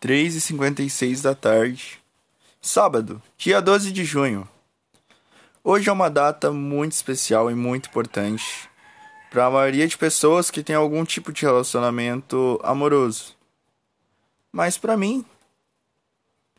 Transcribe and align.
3h56 0.00 1.20
da 1.20 1.34
tarde, 1.34 2.00
sábado, 2.60 3.22
dia 3.36 3.60
12 3.60 3.92
de 3.92 4.02
junho. 4.02 4.48
Hoje 5.62 5.90
é 5.90 5.92
uma 5.92 6.08
data 6.08 6.50
muito 6.50 6.92
especial 6.92 7.50
e 7.50 7.54
muito 7.54 7.90
importante 7.90 8.70
para 9.30 9.44
a 9.44 9.50
maioria 9.50 9.86
de 9.86 9.98
pessoas 9.98 10.50
que 10.50 10.62
tem 10.62 10.74
algum 10.74 11.04
tipo 11.04 11.30
de 11.34 11.42
relacionamento 11.42 12.58
amoroso. 12.64 13.36
Mas 14.50 14.78
para 14.78 14.96
mim, 14.96 15.22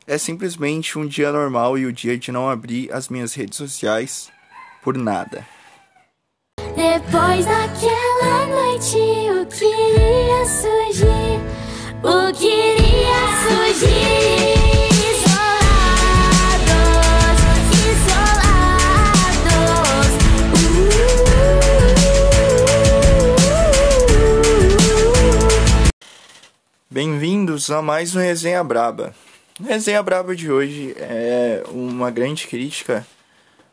é 0.06 0.16
simplesmente 0.18 0.96
um 0.96 1.06
dia 1.06 1.32
normal 1.32 1.76
e 1.76 1.84
o 1.84 1.92
dia 1.92 2.16
de 2.16 2.30
não 2.30 2.48
abrir 2.48 2.92
as 2.92 3.08
minhas 3.08 3.34
redes 3.34 3.58
sociais 3.58 4.30
por 4.82 4.96
nada. 4.96 5.44
Depois 6.58 7.44
daquela 7.44 8.46
noite, 8.46 8.96
o 8.96 9.46
que 9.46 10.31
Bem-vindos 26.92 27.70
a 27.70 27.80
mais 27.80 28.14
um 28.14 28.20
Resenha 28.20 28.62
Braba. 28.62 29.14
O 29.58 29.62
Resenha 29.62 30.02
Braba 30.02 30.36
de 30.36 30.52
hoje 30.52 30.94
é 30.98 31.64
uma 31.70 32.10
grande 32.10 32.46
crítica 32.46 33.06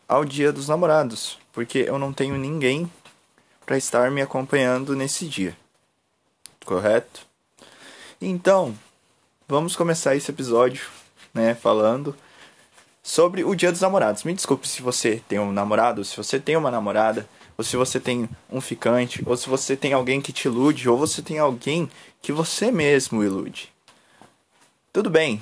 ao 0.07 0.23
Dia 0.23 0.53
dos 0.53 0.69
Namorados, 0.69 1.37
porque 1.51 1.79
eu 1.79 1.99
não 1.99 2.13
tenho 2.13 2.37
ninguém 2.37 2.89
para 3.65 3.77
estar 3.77 4.09
me 4.09 4.21
acompanhando 4.21 4.95
nesse 4.95 5.27
dia. 5.27 5.53
Correto? 6.63 7.27
Então, 8.21 8.73
vamos 9.45 9.75
começar 9.75 10.15
esse 10.15 10.31
episódio, 10.31 10.87
né, 11.33 11.53
falando 11.53 12.15
sobre 13.03 13.43
o 13.43 13.53
Dia 13.53 13.73
dos 13.73 13.81
Namorados. 13.81 14.23
Me 14.23 14.33
desculpe 14.33 14.65
se 14.65 14.81
você 14.81 15.21
tem 15.27 15.39
um 15.39 15.51
namorado, 15.51 16.05
se 16.05 16.15
você 16.15 16.39
tem 16.39 16.55
uma 16.55 16.71
namorada, 16.71 17.27
ou 17.59 17.63
se 17.63 17.75
você 17.75 17.99
tem 17.99 18.29
um 18.49 18.61
ficante, 18.61 19.21
ou 19.25 19.35
se 19.35 19.49
você 19.49 19.75
tem 19.75 19.91
alguém 19.91 20.21
que 20.21 20.31
te 20.31 20.45
ilude, 20.45 20.87
ou 20.87 20.97
você 20.97 21.21
tem 21.21 21.39
alguém 21.39 21.91
que 22.21 22.31
você 22.31 22.71
mesmo 22.71 23.21
ilude. 23.21 23.69
Tudo 24.93 25.09
bem. 25.09 25.41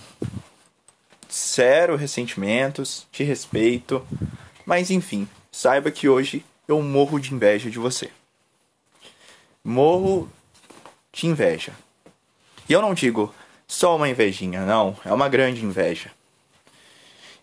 Zero 1.31 1.95
ressentimentos, 1.95 3.05
te 3.11 3.23
respeito, 3.23 4.03
mas 4.65 4.89
enfim, 4.89 5.29
saiba 5.51 5.91
que 5.91 6.09
hoje 6.09 6.43
eu 6.67 6.81
morro 6.81 7.19
de 7.19 7.35
inveja 7.35 7.69
de 7.69 7.77
você. 7.77 8.09
Morro 9.63 10.27
de 11.13 11.27
inveja. 11.27 11.71
E 12.67 12.73
eu 12.73 12.81
não 12.81 12.95
digo 12.95 13.31
só 13.67 13.95
uma 13.95 14.09
invejinha, 14.09 14.65
não, 14.65 14.97
é 15.05 15.13
uma 15.13 15.29
grande 15.29 15.63
inveja. 15.63 16.11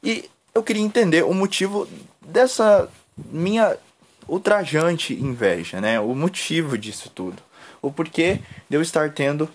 E 0.03 0.29
eu 0.53 0.65
queria 0.65 0.83
entender 0.83 1.23
o 1.23 1.33
motivo 1.33 1.89
dessa 2.21 2.91
minha 3.17 3.79
ultrajante 4.29 5.15
inveja, 5.15 5.81
né? 5.81 6.01
O 6.01 6.15
motivo 6.15 6.77
disso 6.77 7.11
tudo. 7.15 7.43
O 7.81 7.93
porquê 7.93 8.41
de 8.69 8.77
eu 8.77 8.83
estar 8.83 9.11
tendo 9.11 9.49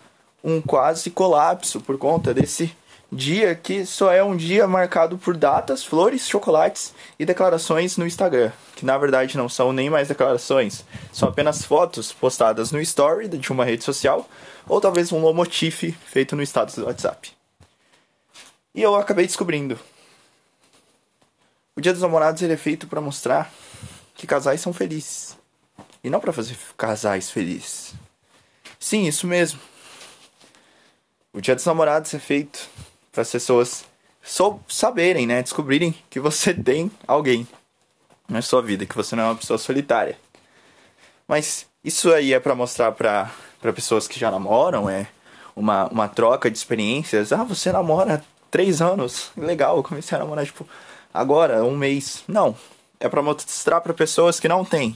um 0.43 0.61
quase 0.61 1.09
colapso 1.09 1.81
por 1.81 1.97
conta 1.97 2.33
desse 2.33 2.75
dia 3.11 3.55
que 3.55 3.85
só 3.85 4.11
é 4.11 4.23
um 4.23 4.37
dia 4.37 4.67
marcado 4.67 5.17
por 5.17 5.35
datas, 5.35 5.83
flores, 5.83 6.27
chocolates 6.27 6.93
e 7.17 7.25
declarações 7.25 7.97
no 7.97 8.05
Instagram, 8.05 8.51
que 8.75 8.85
na 8.85 8.97
verdade 8.97 9.37
não 9.37 9.49
são 9.49 9.73
nem 9.73 9.89
mais 9.89 10.07
declarações, 10.07 10.85
são 11.11 11.27
apenas 11.27 11.65
fotos 11.65 12.13
postadas 12.13 12.71
no 12.71 12.79
story 12.79 13.27
de 13.27 13.51
uma 13.51 13.65
rede 13.65 13.83
social 13.83 14.29
ou 14.67 14.79
talvez 14.79 15.11
um 15.11 15.19
lomotif 15.19 15.91
feito 16.05 16.35
no 16.35 16.43
status 16.43 16.75
do 16.75 16.85
WhatsApp. 16.85 17.31
E 18.75 18.81
eu 18.81 18.95
acabei 18.95 19.25
descobrindo. 19.25 19.79
O 21.75 21.81
Dia 21.81 21.93
dos 21.93 22.01
Namorados 22.01 22.41
ele 22.41 22.53
é 22.53 22.57
feito 22.57 22.85
para 22.87 23.01
mostrar 23.01 23.51
que 24.19 24.27
casais 24.27 24.59
são 24.59 24.73
felizes 24.73 25.37
e 26.03 26.09
não 26.09 26.19
para 26.19 26.33
fazer 26.33 26.57
casais 26.77 27.31
felizes. 27.31 27.93
Sim, 28.77 29.07
isso 29.07 29.25
mesmo. 29.25 29.57
O 31.31 31.39
Dia 31.39 31.55
dos 31.55 31.63
Namorados 31.65 32.13
é 32.13 32.19
feito 32.19 32.69
para 33.13 33.21
as 33.21 33.31
pessoas 33.31 33.85
só 34.21 34.59
saberem, 34.67 35.25
né, 35.25 35.41
descobrirem 35.41 35.95
que 36.09 36.19
você 36.19 36.51
tem 36.61 36.91
alguém 37.07 37.47
na 38.27 38.41
sua 38.41 38.61
vida, 38.61 38.85
que 38.85 38.95
você 38.95 39.15
não 39.15 39.23
é 39.23 39.27
uma 39.27 39.35
pessoa 39.37 39.57
solitária. 39.57 40.17
Mas 41.25 41.65
isso 41.81 42.13
aí 42.13 42.33
é 42.33 42.41
para 42.41 42.53
mostrar 42.53 42.91
para 42.91 43.31
pessoas 43.73 44.05
que 44.05 44.19
já 44.19 44.29
namoram, 44.29 44.89
é 44.89 45.07
uma, 45.55 45.87
uma 45.87 46.09
troca 46.09 46.51
de 46.51 46.57
experiências. 46.57 47.31
Ah, 47.31 47.45
você 47.45 47.71
namora 47.71 48.15
há 48.15 48.21
três 48.51 48.81
anos, 48.81 49.31
legal, 49.37 49.77
eu 49.77 49.83
comecei 49.83 50.17
a 50.17 50.19
namorar 50.19 50.45
tipo 50.45 50.67
agora, 51.13 51.63
um 51.63 51.77
mês. 51.77 52.25
Não, 52.27 52.53
é 52.99 53.07
para 53.07 53.21
mostrar 53.21 53.81
para 53.81 53.93
pessoas 53.93 54.39
que 54.39 54.47
não 54.47 54.65
têm. 54.65 54.95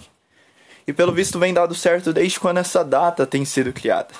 E 0.86 0.92
pelo 0.92 1.14
visto 1.14 1.40
vem 1.40 1.54
dado 1.54 1.74
certo 1.74 2.12
desde 2.12 2.40
quando 2.40 2.58
essa 2.58 2.84
data 2.84 3.26
tem 3.26 3.46
sido 3.46 3.72
criada. 3.72 4.14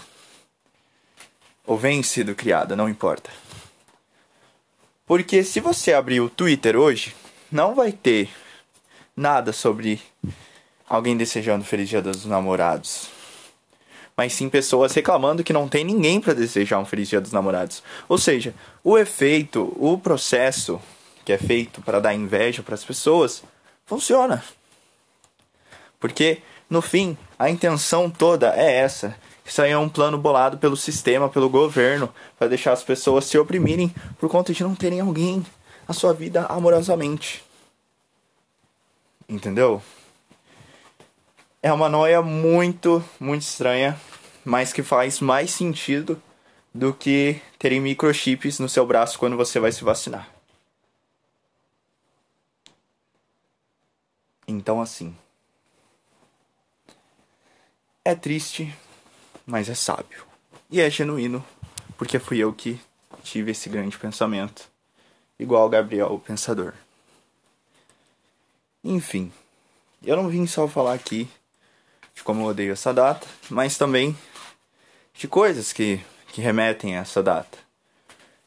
Ou 1.66 1.78
vem 1.78 2.02
sido 2.02 2.34
criada, 2.34 2.76
não 2.76 2.88
importa. 2.88 3.30
Porque 5.06 5.44
se 5.44 5.60
você 5.60 5.94
abrir 5.94 6.22
o 6.22 6.30
Twitter 6.30 6.78
hoje, 6.78 7.14
não 7.52 7.76
vai 7.76 7.92
ter 7.92 8.30
nada 9.16 9.52
sobre 9.52 10.02
alguém 10.88 11.18
desejando 11.18 11.66
Feliz 11.66 11.90
Dia 11.90 12.02
dos 12.02 12.26
Namorados. 12.26 13.10
Mas 14.16 14.34
sim 14.34 14.48
pessoas 14.50 14.94
reclamando 14.94 15.44
que 15.44 15.52
não 15.52 15.68
tem 15.68 15.84
ninguém 15.84 16.22
para 16.22 16.34
desejar 16.34 16.80
um 16.80 16.86
Feliz 16.86 17.10
Dia 17.10 17.20
dos 17.20 17.32
Namorados. 17.32 17.84
Ou 18.08 18.18
seja, 18.18 18.54
o 18.84 18.98
efeito, 18.98 19.76
o 19.78 19.98
processo 19.98 20.82
que 21.26 21.34
é 21.34 21.38
feito 21.38 21.82
para 21.82 22.00
dar 22.00 22.14
inveja 22.14 22.64
para 22.64 22.76
as 22.76 22.84
pessoas 22.84 23.44
funciona. 23.86 24.44
Porque 26.00 26.42
no 26.70 26.82
fim, 26.82 27.18
a 27.38 27.50
intenção 27.50 28.10
toda 28.10 28.56
é 28.56 28.80
essa. 28.80 29.16
Isso 29.46 29.62
aí 29.62 29.72
é 29.72 29.78
um 29.78 29.90
plano 29.90 30.18
bolado 30.18 30.58
pelo 30.58 30.76
sistema, 30.76 31.30
pelo 31.30 31.50
governo, 31.50 32.12
para 32.38 32.48
deixar 32.48 32.72
as 32.72 32.84
pessoas 32.84 33.26
se 33.26 33.38
oprimirem 33.38 33.94
por 34.18 34.30
conta 34.30 34.54
de 34.54 34.64
não 34.64 34.74
terem 34.74 35.00
alguém 35.00 35.46
na 35.88 35.94
sua 35.94 36.14
vida 36.14 36.46
amorosamente. 36.46 37.44
Entendeu? 39.30 39.82
É 41.62 41.72
uma 41.72 41.88
noia 41.88 42.22
muito, 42.22 43.04
muito 43.20 43.44
estranha, 43.44 44.00
mas 44.44 44.74
que 44.74 44.82
faz 44.82 45.20
mais 45.20 45.52
sentido 45.52 46.22
do 46.74 46.94
que 46.94 47.40
terem 47.60 47.80
microchips 47.80 48.60
no 48.60 48.68
seu 48.68 48.86
braço 48.86 49.20
quando 49.20 49.38
você 49.38 49.60
vai 49.60 49.72
se 49.72 49.84
vacinar. 49.84 50.33
Então, 54.48 54.82
assim. 54.82 55.16
É 58.06 58.14
triste, 58.14 58.74
mas 59.46 59.70
é 59.70 59.76
sábio. 59.76 60.26
E 60.70 60.82
é 60.82 60.90
genuíno, 60.90 61.46
porque 61.98 62.20
fui 62.20 62.40
eu 62.40 62.52
que 62.52 62.80
tive 63.24 63.52
esse 63.52 63.70
grande 63.70 63.98
pensamento, 63.98 64.70
igual 65.40 65.70
Gabriel 65.70 66.14
o 66.14 66.20
Pensador. 66.20 66.74
Enfim, 68.84 69.32
eu 70.04 70.18
não 70.18 70.28
vim 70.28 70.46
só 70.46 70.68
falar 70.68 70.94
aqui 70.94 71.30
de 72.14 72.22
como 72.24 72.42
eu 72.42 72.48
odeio 72.48 72.74
essa 72.74 72.94
data, 72.94 73.26
mas 73.50 73.78
também 73.78 74.16
de 75.14 75.28
coisas 75.28 75.72
que, 75.72 76.02
que 76.28 76.42
remetem 76.42 76.98
a 76.98 77.02
essa 77.02 77.24
data. 77.24 77.58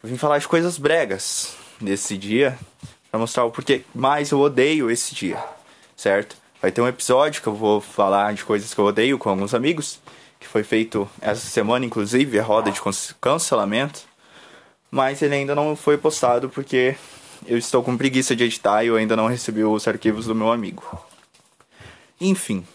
Eu 0.02 0.08
vim 0.08 0.18
falar 0.18 0.38
de 0.38 0.46
coisas 0.46 0.76
bregas 0.78 1.56
desse 1.80 2.18
dia, 2.18 2.58
para 3.10 3.18
mostrar 3.18 3.44
o 3.44 3.50
porquê 3.50 3.84
mais 3.94 4.30
eu 4.30 4.40
odeio 4.40 4.90
esse 4.90 5.14
dia, 5.14 5.42
certo? 5.96 6.36
Vai 6.60 6.70
ter 6.70 6.80
um 6.80 6.88
episódio 6.88 7.42
que 7.42 7.48
eu 7.48 7.54
vou 7.54 7.80
falar 7.80 8.34
de 8.34 8.44
coisas 8.44 8.72
que 8.72 8.80
eu 8.80 8.84
odeio 8.84 9.18
com 9.18 9.30
alguns 9.30 9.54
amigos, 9.54 10.00
que 10.38 10.46
foi 10.46 10.62
feito 10.62 11.08
essa 11.20 11.46
semana, 11.46 11.84
inclusive, 11.84 12.38
a 12.38 12.42
roda 12.42 12.70
de 12.70 12.80
cancelamento. 13.20 14.02
Mas 14.90 15.22
ele 15.22 15.34
ainda 15.34 15.54
não 15.54 15.74
foi 15.74 15.98
postado 15.98 16.48
porque 16.48 16.96
eu 17.46 17.58
estou 17.58 17.82
com 17.82 17.96
preguiça 17.96 18.34
de 18.34 18.44
editar 18.44 18.84
e 18.84 18.88
eu 18.88 18.96
ainda 18.96 19.16
não 19.16 19.26
recebi 19.26 19.64
os 19.64 19.86
arquivos 19.86 20.26
do 20.26 20.34
meu 20.34 20.50
amigo. 20.50 20.82
Enfim. 22.20 22.66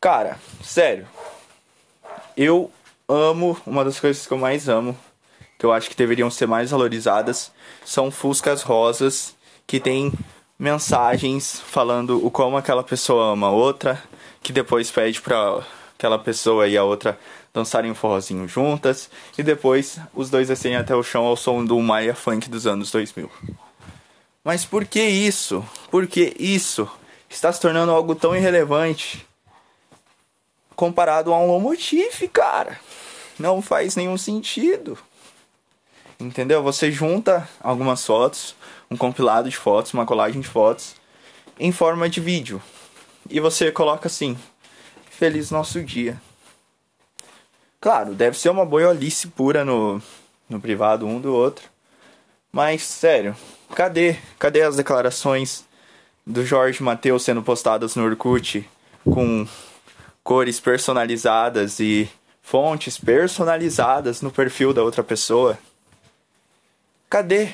Cara, 0.00 0.38
sério. 0.62 1.06
Eu 2.36 2.70
amo, 3.08 3.56
uma 3.66 3.84
das 3.84 4.00
coisas 4.00 4.26
que 4.26 4.32
eu 4.32 4.38
mais 4.38 4.68
amo, 4.68 4.96
que 5.58 5.64
eu 5.64 5.72
acho 5.72 5.88
que 5.88 5.96
deveriam 5.96 6.30
ser 6.30 6.46
mais 6.46 6.70
valorizadas, 6.70 7.52
são 7.84 8.10
fuscas 8.10 8.62
rosas 8.62 9.34
que 9.66 9.80
tem 9.80 10.12
mensagens 10.58 11.60
falando 11.60 12.24
o 12.24 12.30
como 12.30 12.56
aquela 12.56 12.82
pessoa 12.82 13.32
ama 13.32 13.48
a 13.48 13.50
outra, 13.50 14.02
que 14.42 14.52
depois 14.52 14.90
pede 14.90 15.20
pra 15.20 15.64
aquela 15.96 16.18
pessoa 16.18 16.66
e 16.68 16.76
a 16.76 16.84
outra 16.84 17.18
dançarem 17.52 17.90
um 17.90 17.94
forrozinho 17.94 18.48
juntas, 18.48 19.08
e 19.38 19.42
depois 19.42 19.98
os 20.14 20.28
dois 20.28 20.48
descem 20.48 20.76
até 20.76 20.94
o 20.94 21.02
chão 21.02 21.24
ao 21.24 21.36
som 21.36 21.64
do 21.64 21.78
Maya 21.80 22.14
Funk 22.14 22.48
dos 22.48 22.66
anos 22.66 22.90
2000. 22.90 23.30
Mas 24.42 24.64
por 24.64 24.84
que 24.84 25.02
isso? 25.02 25.64
Por 25.90 26.06
que 26.06 26.34
isso 26.38 26.88
está 27.30 27.52
se 27.52 27.60
tornando 27.60 27.92
algo 27.92 28.14
tão 28.14 28.34
irrelevante 28.34 29.26
comparado 30.76 31.32
a 31.32 31.38
um 31.38 31.46
lomotif, 31.46 32.28
cara? 32.28 32.78
não 33.38 33.60
faz 33.60 33.96
nenhum 33.96 34.16
sentido. 34.16 34.98
Entendeu? 36.18 36.62
Você 36.62 36.90
junta 36.90 37.48
algumas 37.60 38.04
fotos, 38.04 38.54
um 38.90 38.96
compilado 38.96 39.48
de 39.48 39.56
fotos, 39.56 39.92
uma 39.92 40.06
colagem 40.06 40.40
de 40.40 40.48
fotos, 40.48 40.94
em 41.58 41.72
forma 41.72 42.08
de 42.08 42.20
vídeo. 42.20 42.62
E 43.28 43.40
você 43.40 43.72
coloca 43.72 44.06
assim: 44.06 44.36
Feliz 45.10 45.50
nosso 45.50 45.82
dia. 45.82 46.20
Claro, 47.80 48.14
deve 48.14 48.38
ser 48.38 48.48
uma 48.48 48.64
boiolice 48.64 49.28
pura 49.28 49.64
no, 49.64 50.00
no 50.48 50.60
privado 50.60 51.06
um 51.06 51.20
do 51.20 51.34
outro. 51.34 51.68
Mas, 52.50 52.82
sério, 52.82 53.36
cadê? 53.74 54.16
Cadê 54.38 54.62
as 54.62 54.76
declarações 54.76 55.64
do 56.26 56.44
Jorge 56.44 56.82
Mateus 56.82 57.24
sendo 57.24 57.42
postadas 57.42 57.94
no 57.94 58.04
Orkut 58.04 58.68
com 59.04 59.46
cores 60.22 60.58
personalizadas 60.58 61.78
e 61.80 62.08
fontes 62.40 62.96
personalizadas 62.96 64.22
no 64.22 64.30
perfil 64.30 64.72
da 64.72 64.82
outra 64.82 65.02
pessoa? 65.02 65.58
Cadê? 67.08 67.50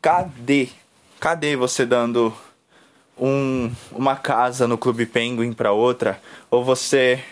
Cadê? 0.00 0.68
Cadê 1.20 1.56
você 1.56 1.84
dando 1.84 2.34
um, 3.18 3.70
uma 3.92 4.16
casa 4.16 4.66
no 4.66 4.78
Clube 4.78 5.06
Penguin 5.06 5.52
para 5.52 5.72
outra? 5.72 6.20
Ou 6.50 6.64
você 6.64 7.22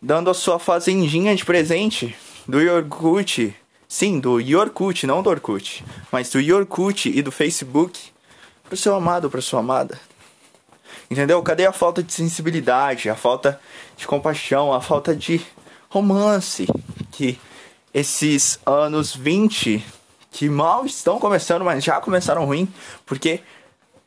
dando 0.00 0.30
a 0.30 0.34
sua 0.34 0.58
fazendinha 0.58 1.34
de 1.34 1.44
presente 1.44 2.16
do 2.46 2.60
Yorkut? 2.60 3.54
Sim, 3.88 4.20
do 4.20 4.40
Yorkut, 4.40 5.06
não 5.06 5.22
do 5.22 5.28
Orkut, 5.28 5.84
mas 6.10 6.30
do 6.30 6.40
Yorkut 6.40 7.10
e 7.10 7.20
do 7.20 7.30
Facebook 7.30 8.10
pro 8.64 8.76
seu 8.76 8.94
amado 8.94 9.28
pra 9.28 9.42
sua 9.42 9.60
amada. 9.60 10.00
Entendeu? 11.10 11.42
Cadê 11.42 11.66
a 11.66 11.72
falta 11.72 12.02
de 12.02 12.10
sensibilidade, 12.10 13.10
a 13.10 13.14
falta 13.14 13.60
de 13.98 14.06
compaixão, 14.06 14.72
a 14.72 14.80
falta 14.80 15.14
de 15.14 15.42
romance 15.90 16.66
que 17.10 17.38
esses 17.92 18.58
anos 18.64 19.14
20 19.14 19.84
que 20.30 20.48
mal 20.48 20.86
estão 20.86 21.18
começando, 21.18 21.64
mas 21.64 21.84
já 21.84 22.00
começaram 22.00 22.46
ruim, 22.46 22.66
porque 23.04 23.40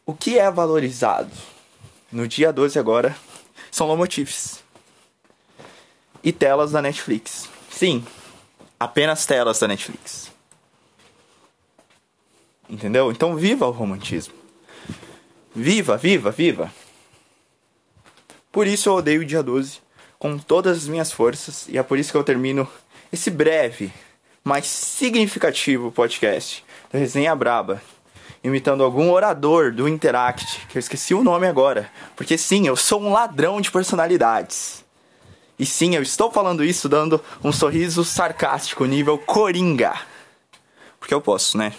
o 0.05 0.13
que 0.13 0.39
é 0.39 0.49
valorizado 0.49 1.31
no 2.11 2.27
dia 2.27 2.51
12 2.51 2.79
agora 2.79 3.15
são 3.71 3.87
lomotifs 3.87 4.63
e 6.23 6.31
telas 6.31 6.71
da 6.71 6.81
Netflix. 6.81 7.47
Sim, 7.69 8.03
apenas 8.79 9.25
telas 9.25 9.59
da 9.59 9.67
Netflix. 9.67 10.31
Entendeu? 12.67 13.11
Então 13.11 13.35
viva 13.35 13.67
o 13.67 13.71
romantismo. 13.71 14.33
Viva, 15.55 15.95
viva, 15.95 16.31
viva. 16.31 16.73
Por 18.51 18.65
isso 18.65 18.89
eu 18.89 18.95
odeio 18.95 19.21
o 19.21 19.25
dia 19.25 19.43
12 19.43 19.79
com 20.17 20.37
todas 20.39 20.77
as 20.77 20.87
minhas 20.87 21.11
forças 21.11 21.67
e 21.67 21.77
é 21.77 21.83
por 21.83 21.99
isso 21.99 22.11
que 22.11 22.17
eu 22.17 22.23
termino 22.23 22.67
esse 23.11 23.29
breve, 23.29 23.91
mas 24.43 24.65
significativo 24.67 25.91
podcast 25.91 26.63
da 26.91 26.99
Resenha 26.99 27.35
Braba, 27.35 27.81
imitando 28.43 28.83
algum 28.83 29.11
orador 29.11 29.71
do 29.71 29.87
Interact, 29.87 30.67
que 30.67 30.77
eu 30.77 30.79
esqueci 30.79 31.13
o 31.13 31.23
nome 31.23 31.47
agora, 31.47 31.91
porque 32.15 32.37
sim, 32.37 32.67
eu 32.67 32.75
sou 32.75 33.01
um 33.01 33.11
ladrão 33.11 33.59
de 33.59 33.71
personalidades. 33.71 34.83
E 35.57 35.65
sim, 35.65 35.95
eu 35.95 36.01
estou 36.01 36.29
falando 36.29 36.63
isso 36.63 36.89
dando 36.89 37.23
um 37.43 37.51
sorriso 37.51 38.03
sarcástico 38.03 38.85
nível 38.85 39.17
coringa. 39.17 39.93
Porque 40.99 41.13
eu 41.13 41.21
posso, 41.21 41.57
né? 41.57 41.73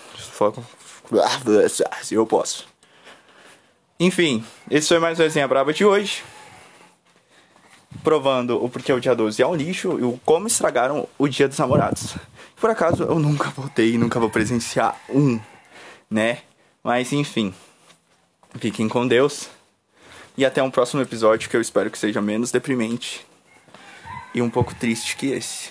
Eu 2.11 2.27
posso. 2.27 2.67
Enfim, 4.01 4.45
esse 4.71 4.89
foi 4.89 4.99
mais 4.99 5.19
uma 5.19 5.25
resenha 5.25 5.47
braba 5.47 5.73
de 5.73 5.85
hoje 5.85 6.23
provando 8.07 8.65
o 8.65 8.69
porquê 8.69 8.93
o 8.93 9.01
dia 9.01 9.17
12 9.17 9.43
é 9.43 9.47
um 9.49 9.57
lixo 9.57 9.99
e 9.99 10.05
o 10.05 10.17
como 10.25 10.47
estragaram 10.47 11.09
o 11.19 11.27
dia 11.27 11.49
dos 11.49 11.59
namorados. 11.59 12.15
Por 12.55 12.71
acaso 12.71 13.03
eu 13.03 13.19
nunca 13.19 13.51
voltei 13.51 13.95
e 13.95 13.99
nunca 13.99 14.21
vou 14.21 14.31
presenciar 14.31 14.97
um, 15.11 15.41
né? 16.09 16.39
Mas 16.85 17.13
enfim, 17.13 17.53
fiquem 18.61 18.89
com 18.89 19.09
Deus 19.09 19.49
e 20.37 20.47
até 20.47 20.63
um 20.63 20.71
próximo 20.71 21.03
episódio 21.03 21.51
que 21.51 21.57
eu 21.57 21.61
espero 21.61 21.91
que 21.91 21.99
seja 21.99 22.23
menos 22.23 22.53
deprimente 22.53 23.27
e 24.33 24.41
um 24.41 24.49
pouco 24.49 24.73
triste 24.73 25.17
que 25.17 25.33
esse. 25.33 25.71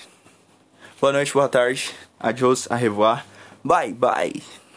Boa 0.99 1.13
noite, 1.13 1.31
boa 1.31 1.47
tarde, 1.47 1.89
adiós, 2.19 2.67
a 2.69 2.75
revoar, 2.75 3.25
bye 3.63 3.93
bye. 3.93 4.64